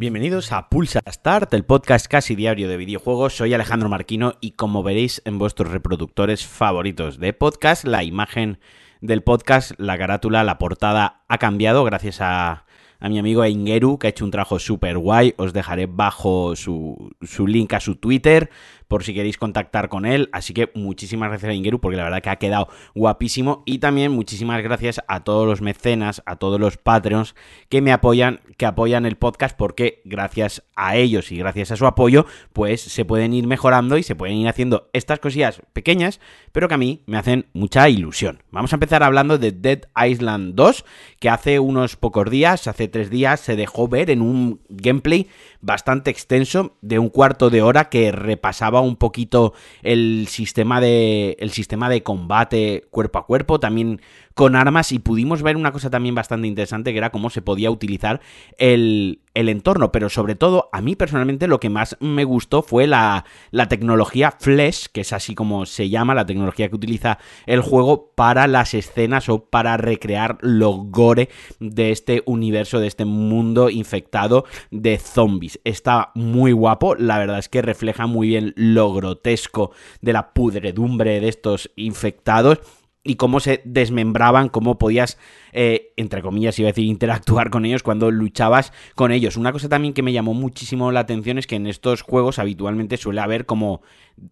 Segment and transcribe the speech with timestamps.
[0.00, 3.36] Bienvenidos a Pulsa Start, el podcast casi diario de videojuegos.
[3.36, 8.60] Soy Alejandro Marquino y como veréis en vuestros reproductores favoritos de podcast, la imagen
[9.02, 12.64] del podcast, la carátula, la portada ha cambiado gracias a,
[12.98, 15.34] a mi amigo Ingeru, que ha hecho un trabajo súper guay.
[15.36, 18.48] Os dejaré bajo su, su link a su Twitter
[18.90, 20.28] por si queréis contactar con él.
[20.32, 23.62] Así que muchísimas gracias a Ingeru porque la verdad que ha quedado guapísimo.
[23.64, 27.36] Y también muchísimas gracias a todos los mecenas, a todos los Patreons
[27.68, 31.86] que me apoyan, que apoyan el podcast porque gracias a ellos y gracias a su
[31.86, 36.18] apoyo, pues se pueden ir mejorando y se pueden ir haciendo estas cosillas pequeñas,
[36.50, 38.42] pero que a mí me hacen mucha ilusión.
[38.50, 40.84] Vamos a empezar hablando de Dead Island 2,
[41.20, 45.28] que hace unos pocos días, hace tres días, se dejó ver en un gameplay
[45.60, 51.50] bastante extenso de un cuarto de hora que repasaba un poquito el sistema de el
[51.50, 54.00] sistema de combate cuerpo a cuerpo, también
[54.40, 57.70] con armas y pudimos ver una cosa también bastante interesante que era cómo se podía
[57.70, 58.22] utilizar
[58.56, 62.86] el, el entorno, pero sobre todo a mí personalmente lo que más me gustó fue
[62.86, 67.60] la, la tecnología Flash, que es así como se llama, la tecnología que utiliza el
[67.60, 73.68] juego para las escenas o para recrear lo gore de este universo, de este mundo
[73.68, 75.60] infectado de zombies.
[75.64, 81.20] Está muy guapo, la verdad es que refleja muy bien lo grotesco de la pudredumbre
[81.20, 82.60] de estos infectados
[83.02, 85.18] y cómo se desmembraban, cómo podías,
[85.52, 89.36] eh, entre comillas, iba a decir, interactuar con ellos cuando luchabas con ellos.
[89.36, 92.96] Una cosa también que me llamó muchísimo la atención es que en estos juegos habitualmente
[92.96, 93.82] suele haber como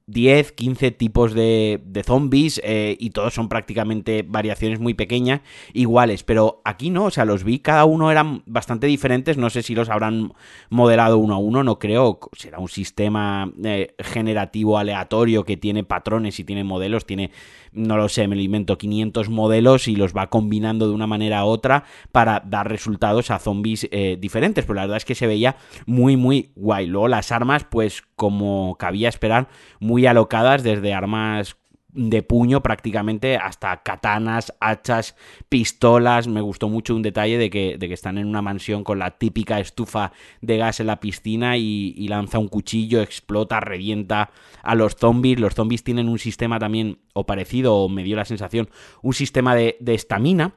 [0.07, 5.41] 10, 15 tipos de, de zombies eh, y todos son prácticamente variaciones muy pequeñas,
[5.73, 9.63] iguales, pero aquí no, o sea, los vi, cada uno eran bastante diferentes, no sé
[9.63, 10.33] si los habrán
[10.71, 16.39] modelado uno a uno, no creo, será un sistema eh, generativo aleatorio que tiene patrones
[16.39, 17.31] y tiene modelos, tiene,
[17.73, 21.45] no lo sé, me lo invento, 500 modelos y los va combinando de una manera
[21.45, 25.27] u otra para dar resultados a zombies eh, diferentes, pero la verdad es que se
[25.27, 25.56] veía
[25.87, 26.87] muy, muy guay.
[26.87, 29.49] Luego las armas, pues como cabía esperar,
[29.81, 31.56] muy alocadas, desde armas
[31.99, 35.16] de puño prácticamente hasta katanas, hachas,
[35.49, 36.28] pistolas.
[36.28, 39.19] Me gustó mucho un detalle de que, de que están en una mansión con la
[39.19, 44.31] típica estufa de gas en la piscina y, y, lanza un cuchillo, explota, revienta
[44.62, 45.41] a los zombies.
[45.41, 48.69] Los zombies tienen un sistema también, o parecido, o me dio la sensación,
[49.03, 50.54] un sistema de estamina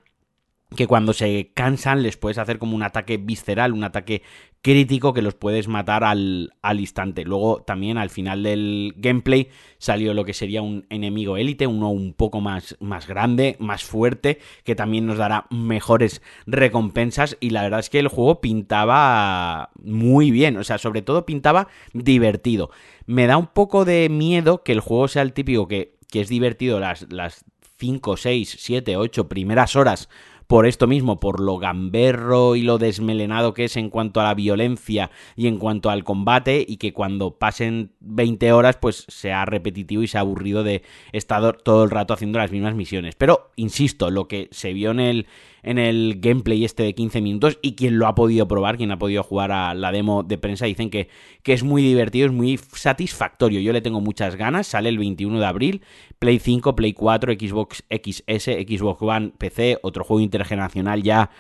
[0.76, 4.22] que cuando se cansan les puedes hacer como un ataque visceral, un ataque
[4.62, 7.26] crítico que los puedes matar al, al, instante.
[7.26, 9.50] Luego también al final del gameplay
[9.80, 14.40] salió lo que sería un enemigo élite, uno un poco más, más grande, más fuerte,
[14.64, 20.32] que también nos dará mejores recompensas y la verdad es que el juego pintaba muy
[20.32, 22.70] bien, o sea, sobre todo pintaba divertido.
[23.06, 26.30] Me da un poco de miedo que el juego sea el típico que, que es
[26.30, 27.44] divertido las, las
[27.82, 30.08] 5, 6, 7, 8 primeras horas
[30.52, 34.34] por esto mismo, por lo gamberro y lo desmelenado que es en cuanto a la
[34.34, 40.04] violencia y en cuanto al combate, y que cuando pasen 20 horas, pues sea repetitivo
[40.04, 43.16] y sea aburrido de estar todo el rato haciendo las mismas misiones.
[43.16, 45.28] Pero, insisto, lo que se vio en el,
[45.64, 49.00] en el gameplay este de 15 minutos y quien lo ha podido probar, quien ha
[49.00, 51.08] podido jugar a la demo de prensa, dicen que,
[51.44, 53.62] que es muy divertido, es muy satisfactorio.
[53.62, 55.82] Yo le tengo muchas ganas, sale el 21 de abril,
[56.22, 61.32] Play 5, Play 4, Xbox XS, Xbox One, PC, otro juego intergeneracional ya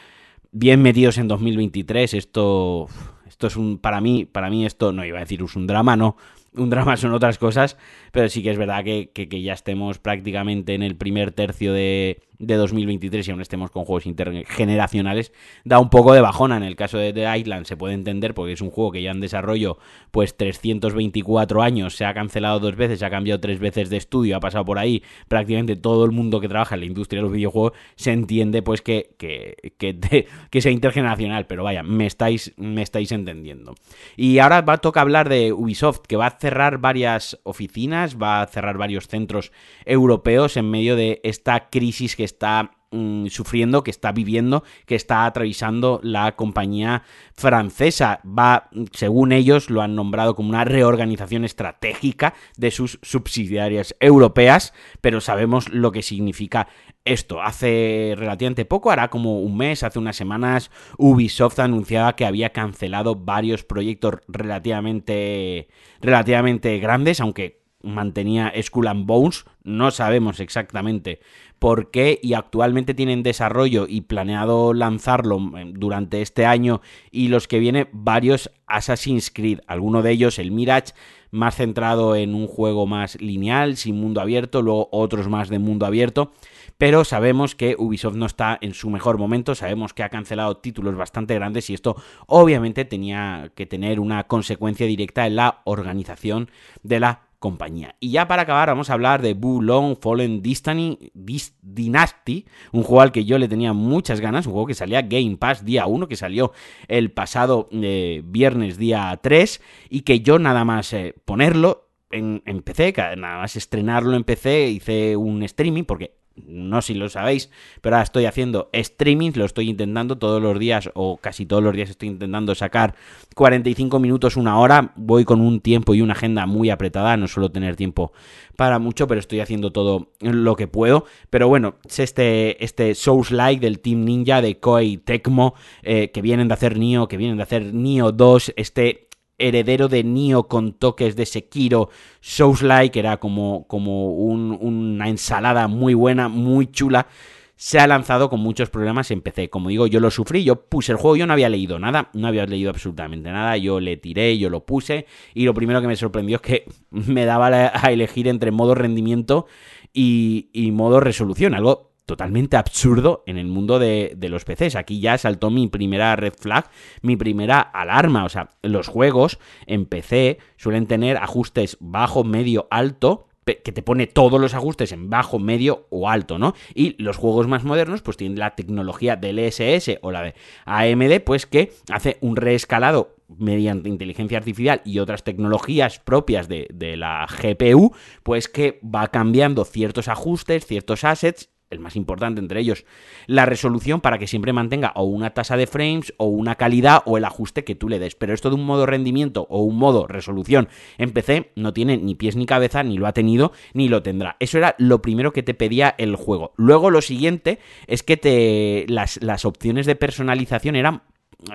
[0.52, 2.16] bien metidos en 2023.
[2.16, 2.88] Esto,
[3.28, 6.18] esto es un, para mí, para mí esto no iba a decir un drama, no.
[6.56, 7.78] Un drama son otras cosas,
[8.12, 12.22] pero sí que es verdad que, que, ya estemos prácticamente en el primer tercio de,
[12.40, 15.34] de 2023 y aún estemos con juegos intergeneracionales,
[15.66, 16.58] da un poco de bajona.
[16.58, 19.12] En el caso de The Island se puede entender porque es un juego que ya
[19.12, 19.78] en desarrollo
[20.12, 24.38] pues 324 años, se ha cancelado dos veces, se ha cambiado tres veces de estudio,
[24.38, 27.34] ha pasado por ahí prácticamente todo el mundo que trabaja en la industria de los
[27.34, 32.82] videojuegos, se entiende pues que, que, que, que sea intergeneracional, pero vaya, me estáis, me
[32.82, 33.76] estáis entendiendo.
[34.16, 38.42] Y ahora va a tocar hablar de Ubisoft, que va a cerrar varias oficinas, va
[38.42, 39.52] a cerrar varios centros
[39.86, 45.26] europeos en medio de esta crisis que está mmm, sufriendo, que está viviendo, que está
[45.26, 47.04] atravesando la compañía
[47.34, 48.22] francesa.
[48.26, 55.22] Va, según ellos, lo han nombrado como una reorganización estratégica de sus subsidiarias europeas, pero
[55.22, 56.68] sabemos lo que significa
[57.06, 57.42] esto.
[57.42, 63.16] Hace relativamente poco, hará como un mes, hace unas semanas, Ubisoft anunciaba que había cancelado
[63.16, 65.70] varios proyectos relativamente,
[66.00, 71.20] relativamente grandes, aunque mantenía Skull and Bones, no sabemos exactamente
[71.60, 76.82] por qué y actualmente tienen desarrollo y planeado lanzarlo eh, durante este año
[77.12, 80.94] y los que viene varios Assassin's Creed, alguno de ellos el Mirage
[81.32, 85.86] más centrado en un juego más lineal, sin mundo abierto, luego otros más de mundo
[85.86, 86.34] abierto.
[86.78, 90.96] Pero sabemos que Ubisoft no está en su mejor momento, sabemos que ha cancelado títulos
[90.96, 91.96] bastante grandes y esto
[92.28, 96.50] obviamente tenía que tener una consecuencia directa en la organización
[96.82, 97.96] de la compañía.
[98.00, 103.12] Y ya para acabar vamos a hablar de Boo Long Fallen Dynasty, un juego al
[103.12, 106.16] que yo le tenía muchas ganas, un juego que salía Game Pass día 1, que
[106.16, 106.54] salió
[106.88, 109.60] el pasado eh, viernes día 3
[109.90, 114.70] y que yo nada más eh, ponerlo en, en, PC, nada más estrenarlo en PC,
[114.70, 117.50] hice un streaming, porque no si lo sabéis,
[117.82, 121.76] pero ahora estoy haciendo streaming, lo estoy intentando todos los días o casi todos los
[121.76, 122.96] días estoy intentando sacar
[123.36, 127.52] 45 minutos, una hora, voy con un tiempo y una agenda muy apretada, no suelo
[127.52, 128.14] tener tiempo
[128.56, 133.32] para mucho, pero estoy haciendo todo lo que puedo, pero bueno, es este, este Souls
[133.32, 137.38] Like del Team Ninja de Koei Tecmo, eh, que vienen de hacer Nioh, que vienen
[137.38, 139.10] de hacer Nioh 2, este
[139.42, 141.90] heredero de Nio con toques de Sekiro,
[142.22, 147.08] Souls-like, era como, como una ensalada muy buena, muy chula.
[147.56, 149.50] Se ha lanzado con muchos problemas en PC.
[149.50, 152.28] Como digo, yo lo sufrí, yo puse el juego, yo no había leído nada, no
[152.28, 155.06] había leído absolutamente nada, yo le tiré, yo lo puse
[155.36, 159.46] y lo primero que me sorprendió es que me daba a elegir entre modo rendimiento
[159.94, 164.76] y modo resolución, algo totalmente absurdo en el mundo de, los PCs.
[164.76, 166.70] Aquí ya saltó mi primera red flag,
[167.02, 168.26] mi primera alarma.
[168.26, 174.08] O sea, los juegos en PC suelen tener ajustes bajo, medio, alto que te pone
[174.08, 176.54] todos los ajustes en bajo, medio o alto, ¿no?
[176.76, 180.36] Y los juegos más modernos pues tienen la tecnología del ESS o la de
[180.66, 186.98] AMD pues que hace un reescalado mediante inteligencia artificial y otras tecnologías propias de, de
[186.98, 187.94] la GPU
[188.24, 192.86] pues que va cambiando ciertos ajustes, ciertos assets el más importante entre ellos,
[193.28, 197.18] la resolución para que siempre mantenga o una tasa de frames o una calidad o
[197.18, 198.16] el ajuste que tú le des.
[198.16, 202.16] Pero esto de un modo rendimiento o un modo resolución en PC no tiene ni
[202.16, 204.36] pies ni cabeza, ni lo ha tenido, ni lo tendrá.
[204.40, 206.54] Eso era lo primero que te pedía el juego.
[206.58, 211.02] Luego lo siguiente es que te las, las opciones de personalización eran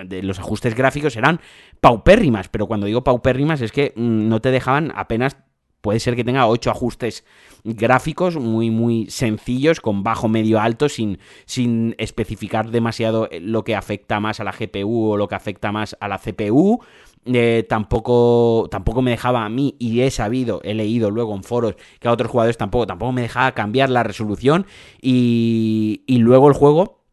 [0.05, 1.41] de los ajustes gráficos eran
[1.81, 5.37] paupérrimas, pero cuando digo paupérrimas es que mm, no te dejaban apenas
[5.87, 7.25] puede ser que tenga ocho ajustes
[7.63, 14.19] gráficos muy muy sencillos con bajo medio alto sin, sin especificar demasiado lo que afecta
[14.19, 16.81] más a la GPU o lo que afecta más a la CPU
[17.25, 21.77] eh, tampoco, tampoco me dejaba a mí, y he sabido, he leído luego en foros
[22.01, 24.67] que a otros jugadores tampoco, tampoco me dejaba cambiar la resolución.
[25.01, 27.05] Y, y luego el juego,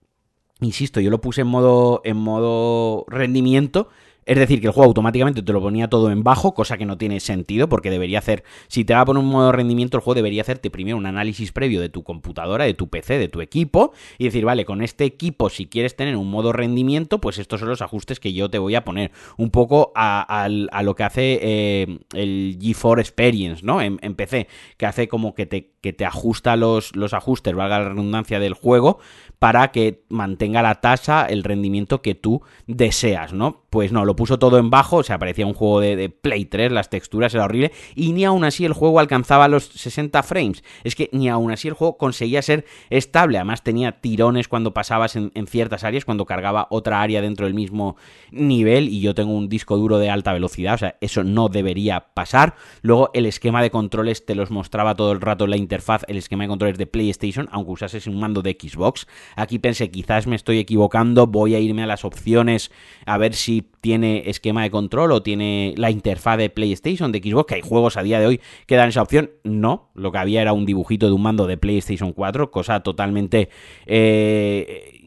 [0.62, 3.90] insisto, yo lo puse en modo, en modo rendimiento
[4.26, 6.98] es decir, que el juego automáticamente te lo ponía todo en bajo, cosa que no
[6.98, 10.04] tiene sentido porque debería hacer, si te va a poner un modo de rendimiento, el
[10.04, 13.42] juego debería hacerte primero un análisis previo de tu computadora, de tu PC, de tu
[13.42, 17.60] equipo y decir, vale, con este equipo, si quieres tener un modo rendimiento, pues estos
[17.60, 19.12] son los ajustes que yo te voy a poner.
[19.38, 23.82] Un poco a, lo que hace eh, el G4 Experience, ¿no?
[23.82, 24.48] En, PC,
[24.78, 28.54] que hace como que te, que te ajusta los, los ajustes, valga la redundancia del
[28.54, 29.00] juego,
[29.40, 33.64] para que mantenga la tasa, el rendimiento que tú deseas, ¿no?
[33.70, 36.72] Pues no, lo puso todo en bajo, o sea, parecía un juego de, Play 3,
[36.72, 40.64] las texturas era horrible, y ni aún así el juego alcanzaba los 60 frames.
[40.84, 45.16] Es que ni aún así el juego conseguía ser estable, además tenía tirones cuando pasabas
[45.16, 47.96] en, en ciertas áreas, cuando cargaba otra área dentro del mismo
[48.32, 52.08] nivel, y yo tengo un disco duro de alta velocidad, o sea, eso no debería
[52.14, 52.56] pasar.
[52.82, 56.18] Luego el esquema de controles te los mostraba todo el rato en la interfaz, el
[56.18, 59.08] esquema de controles de PlayStation, aunque usases un mando de Xbox.
[59.36, 62.72] Aquí pensé, quizás me estoy equivocando, voy a irme a las opciones
[63.06, 67.48] a ver si tiene esquema de control o tiene la interfaz de PlayStation, de Xbox,
[67.48, 69.32] que hay juegos a día de hoy que dan esa opción.
[69.44, 73.50] No, lo que había era un dibujito de un mando de PlayStation 4, cosa totalmente...
[73.86, 75.02] Eh,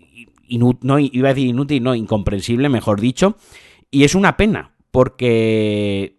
[0.50, 3.38] no, iba a decir inútil, no, incomprensible, mejor dicho.
[3.90, 6.18] Y es una pena, porque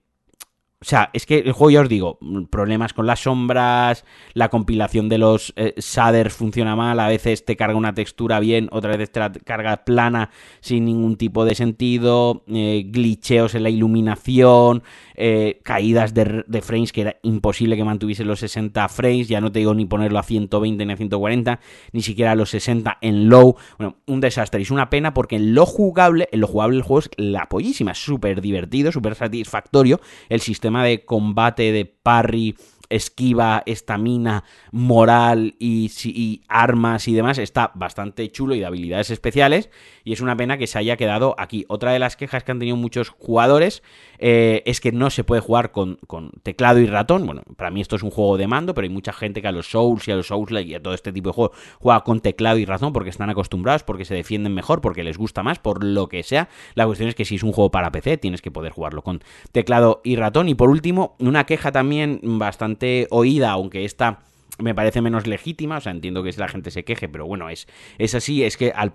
[0.80, 2.20] o sea, es que el juego, ya os digo,
[2.52, 7.56] problemas con las sombras, la compilación de los eh, shaders funciona mal, a veces te
[7.56, 10.30] carga una textura bien, otra vez te la carga plana
[10.60, 14.84] sin ningún tipo de sentido, eh, glitcheos en la iluminación,
[15.18, 19.60] eh, caídas de, frames que era imposible que mantuviese los 60 frames, ya no te
[19.60, 21.60] digo ni ponerlo a 120 ni a 140,
[21.92, 25.56] ni siquiera a los 60 en low, bueno, un desastre, es una pena porque en
[25.56, 30.42] lo jugable, en lo jugable el juego es la pollísima, súper divertido, súper satisfactorio, el
[30.42, 32.56] sistema de combate de parry
[32.90, 39.70] esquiva, estamina, moral y, armas y demás está bastante chulo y de habilidades especiales
[40.04, 41.66] y es una pena que se haya quedado aquí.
[41.68, 43.84] Otra de las quejas que han tenido muchos jugadores
[44.20, 46.00] eh, es que no se puede jugar con,
[46.44, 47.26] teclado y ratón.
[47.26, 49.52] Bueno, para mí esto es un juego de mando, pero hay mucha gente que a
[49.52, 52.22] los Souls y a los Souls y a todo este tipo de juegos juega con
[52.22, 55.84] teclado y ratón porque están acostumbrados, porque se defienden mejor, porque les gusta más, por
[55.84, 56.48] lo que sea.
[56.76, 59.22] La cuestión es que si es un juego para PC, tienes que poder jugarlo con
[59.52, 60.48] teclado y ratón.
[60.48, 62.77] Y por último, una queja también bastante
[63.10, 64.20] oída, aunque esta
[64.58, 67.68] me parece menos legítima, o sea, entiendo que la gente se queje, pero bueno, es,
[67.98, 68.92] es así, es que al,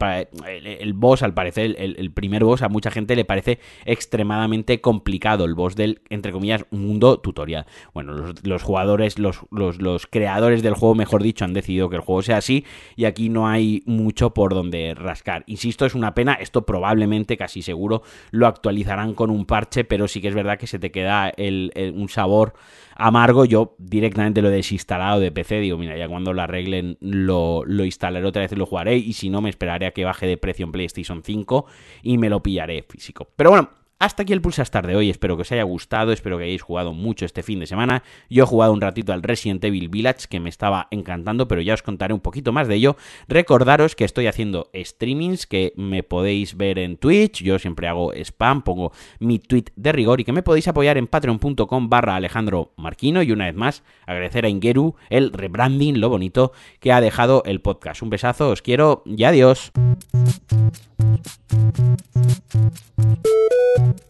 [0.47, 5.55] el, boss, al parecer, el, primer boss, a mucha gente le parece extremadamente complicado, el
[5.55, 7.67] boss del, entre comillas, mundo tutorial.
[7.95, 12.23] Bueno, los, jugadores, los, los, creadores del juego, mejor dicho, han decidido que el juego
[12.23, 12.65] sea así
[12.97, 15.45] y aquí no hay mucho por donde rascar.
[15.47, 20.21] Insisto, es una pena, esto probablemente, casi seguro, lo actualizarán con un parche, pero sí
[20.21, 22.55] que es verdad que se te queda un sabor
[22.97, 25.52] amargo, yo directamente lo he desinstalado de PC.
[25.61, 28.97] Digo, mira, ya cuando lo arreglen lo, lo instalaré otra vez y lo jugaré.
[28.97, 31.67] Y si no, me esperaré a que baje de precio en PlayStation 5
[32.03, 33.29] y me lo pillaré físico.
[33.37, 33.71] Pero bueno,
[34.03, 36.93] hasta aquí el Pulsastar de hoy, espero que os haya gustado, espero que hayáis jugado
[36.93, 38.03] mucho este fin de semana.
[38.29, 41.75] Yo he jugado un ratito al Resident Evil Village, que me estaba encantando, pero ya
[41.75, 42.97] os contaré un poquito más de ello.
[43.29, 48.63] Recordaros que estoy haciendo streamings, que me podéis ver en Twitch, yo siempre hago spam,
[48.63, 48.91] pongo
[49.21, 53.31] mi tweet de rigor, y que me podéis apoyar en patreon.com barra Alejandro Marquino, y
[53.31, 58.03] una vez más, agradecer a Ingeru el rebranding, lo bonito que ha dejado el podcast.
[58.03, 59.71] Un besazo, os quiero y adiós.
[61.23, 61.31] ピ
[63.79, 64.02] ッ!